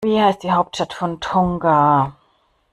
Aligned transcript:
Wie 0.03 0.19
heißt 0.19 0.41
die 0.41 0.51
Hauptstadt 0.51 0.93
von 0.95 1.19
Tonga? 1.19 2.15